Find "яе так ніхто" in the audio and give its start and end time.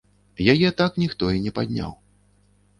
0.53-1.31